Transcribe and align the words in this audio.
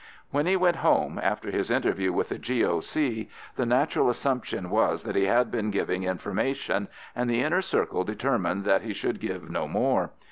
When 0.31 0.47
he 0.47 0.55
went 0.55 0.77
home, 0.77 1.19
after 1.21 1.51
his 1.51 1.69
interview 1.69 2.11
with 2.11 2.29
the 2.29 2.39
G.O.C., 2.39 3.29
the 3.55 3.65
natural 3.67 4.09
assumption 4.09 4.71
was 4.71 5.03
that 5.03 5.15
he 5.15 5.25
had 5.25 5.51
been 5.51 5.69
giving 5.69 6.05
information, 6.05 6.87
and 7.15 7.29
the 7.29 7.41
Inner 7.43 7.61
Circle 7.61 8.03
determined 8.03 8.65
that 8.65 8.81
he 8.81 8.93
should 8.95 9.19
give 9.19 9.51
no 9.51 9.67
more. 9.67 10.09